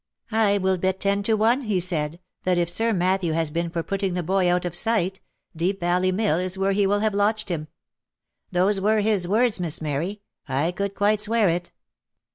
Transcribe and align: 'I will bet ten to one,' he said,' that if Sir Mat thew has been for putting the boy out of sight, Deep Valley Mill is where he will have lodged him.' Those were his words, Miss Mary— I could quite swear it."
'I 0.47 0.57
will 0.57 0.79
bet 0.79 0.99
ten 0.99 1.21
to 1.21 1.35
one,' 1.35 1.61
he 1.61 1.79
said,' 1.79 2.19
that 2.43 2.57
if 2.57 2.69
Sir 2.71 2.91
Mat 2.91 3.21
thew 3.21 3.33
has 3.33 3.51
been 3.51 3.69
for 3.69 3.83
putting 3.83 4.15
the 4.15 4.23
boy 4.23 4.51
out 4.51 4.65
of 4.65 4.75
sight, 4.75 5.21
Deep 5.55 5.79
Valley 5.79 6.11
Mill 6.11 6.37
is 6.39 6.57
where 6.57 6.71
he 6.71 6.87
will 6.87 7.01
have 7.01 7.13
lodged 7.13 7.49
him.' 7.49 7.67
Those 8.51 8.81
were 8.81 9.01
his 9.01 9.27
words, 9.27 9.59
Miss 9.59 9.79
Mary— 9.79 10.21
I 10.63 10.71
could 10.71 10.95
quite 10.95 11.21
swear 11.21 11.49
it." 11.49 11.71